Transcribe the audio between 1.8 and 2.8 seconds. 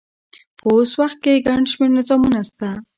نظامونه سته.